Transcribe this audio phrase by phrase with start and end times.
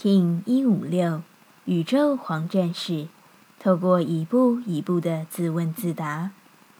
[0.00, 1.22] King 一五六
[1.64, 3.08] 宇宙黄战士，
[3.58, 6.30] 透过一步一步的自问自答，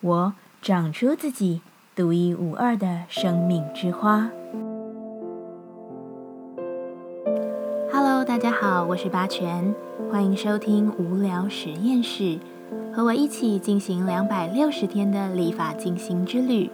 [0.00, 1.60] 我长出自己
[1.96, 4.30] 独一无二的生命之花。
[7.92, 9.74] Hello，大家好，我是八全，
[10.12, 12.38] 欢迎收听无聊实验室，
[12.94, 16.70] 和我一起进行两百六十天的立法进行之旅，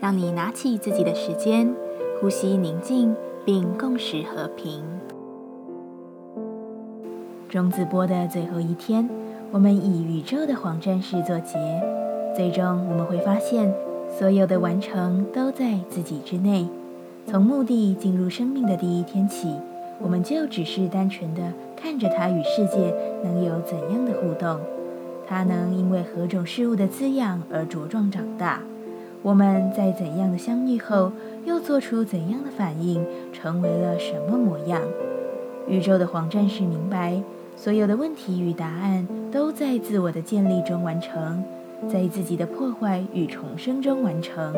[0.00, 1.70] 让你拿起自己的时间，
[2.18, 3.14] 呼吸宁静，
[3.44, 4.82] 并共识和平。
[7.52, 9.06] 种子播的最后一天，
[9.50, 11.58] 我们以宇宙的黄战士作结。
[12.34, 13.70] 最终，我们会发现，
[14.08, 16.66] 所有的完成都在自己之内。
[17.26, 19.54] 从目的进入生命的第一天起，
[20.00, 21.42] 我们就只是单纯的
[21.76, 24.58] 看着它与世界能有怎样的互动，
[25.28, 28.62] 它能因为何种事物的滋养而茁壮长大。
[29.20, 31.12] 我们在怎样的相遇后，
[31.44, 34.80] 又做出怎样的反应，成为了什么模样？
[35.68, 37.22] 宇宙的黄战士明白。
[37.56, 41.42] 所有的问题与答案都在自我的建立中完成，
[41.88, 44.52] 在自己的破坏与重生中完成。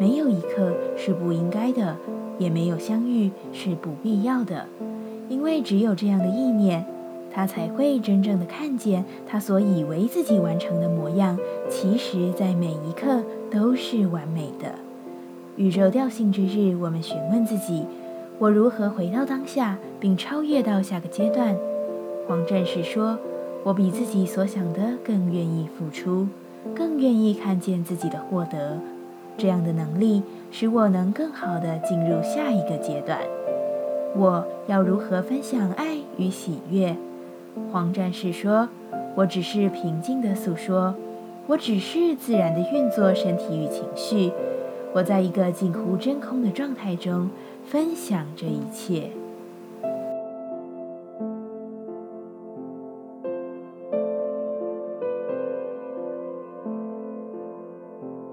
[0.00, 1.96] 没有一刻是不应该的，
[2.38, 4.66] 也没有相遇是不必要的。
[5.28, 6.84] 因为只有这样的意念，
[7.32, 11.38] 他才会真正的看见他所以为自己完成的模样，
[11.70, 14.74] 其实在每一刻都是完美的。
[15.56, 17.84] 宇宙调性之日，我们询问自己：
[18.38, 21.56] 我如何回到当下，并超越到下个阶段？
[22.26, 23.18] 黄战士说
[23.64, 26.28] ：“我比自己所想的更愿意付出，
[26.74, 28.78] 更愿意看见自己的获得。
[29.36, 33.18] 这样的能力使我能更好的进入下一个阶段。
[34.14, 36.96] 我要如何分享爱与喜悦？”
[37.72, 38.68] 黄战士说
[39.16, 40.94] ：“我只是平静的诉说，
[41.48, 44.32] 我只是自然的运作身体与情绪。
[44.94, 47.30] 我在一个近乎真空的状态中
[47.66, 49.10] 分享这一切。”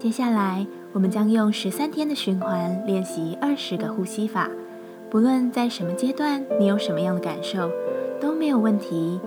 [0.09, 4.49] 接下来，我们将用十三天的循环练习二十个呼吸法。
[5.07, 7.69] 不论在什么阶段，你有什么样的感受，
[8.19, 9.19] 都没有问题。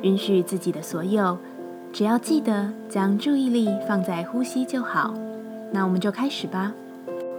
[0.00, 1.36] 允许自己的所有，
[1.92, 5.12] 只要记得将注意力放在呼吸就好。
[5.72, 6.72] 那我们就开始吧。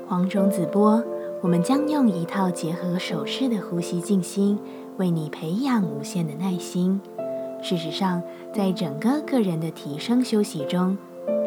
[0.07, 1.03] 黄种子波，
[1.41, 4.59] 我们将用一套结合手势的呼吸静心，
[4.97, 7.01] 为你培养无限的耐心。
[7.63, 8.22] 事实上，
[8.53, 10.95] 在整个个人的提升休息中，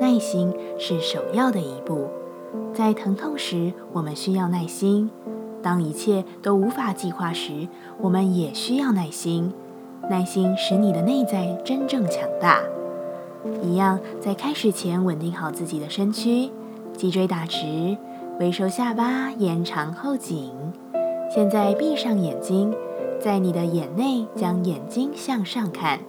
[0.01, 2.09] 耐心是首要的一步，
[2.73, 5.09] 在疼痛时，我们需要耐心；
[5.63, 7.69] 当一切都无法计划时，
[8.01, 9.53] 我们也需要耐心。
[10.11, 12.61] 耐心使你的内在真正强大。
[13.63, 16.51] 一样，在开始前稳定好自己的身躯，
[16.93, 17.97] 脊椎打直，
[18.39, 20.53] 微收下巴，延长后颈。
[21.35, 22.75] 现在闭上眼睛，
[23.19, 26.01] 在你的眼内将眼睛向上看，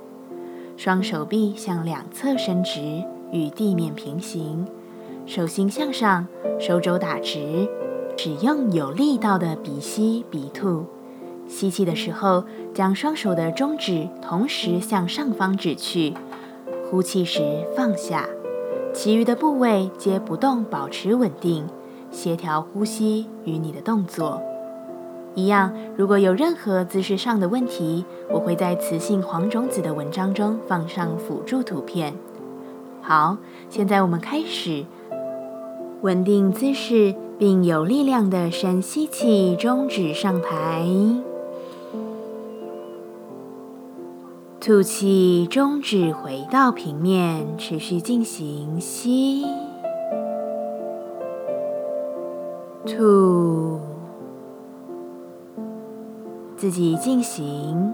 [0.75, 3.03] 双手臂向两侧伸直。
[3.35, 4.65] 与地面平行，
[5.25, 6.25] 手心向上，
[6.57, 7.67] 手肘打直，
[8.15, 10.85] 使用有力道的鼻吸鼻吐。
[11.45, 16.13] 吸气的时候，将双手的中指同时向上方指去；
[16.89, 17.41] 呼气时
[17.75, 18.25] 放下，
[18.93, 21.67] 其余的部位皆不动，保持稳定，
[22.09, 24.41] 协调呼吸与你的动作。
[25.35, 32.13] 一样，如果有任何姿势上的问题，我会在雌性黄种子的文章中放上辅助图片。
[33.07, 33.37] 好，
[33.69, 34.83] 现在我们开始
[36.01, 40.83] 稳定姿势，并有力量的深吸气，中指上抬，
[44.59, 49.45] 吐气，中指回到平面，持续进行吸、
[52.87, 53.79] 吐，
[56.57, 57.93] 自己进行。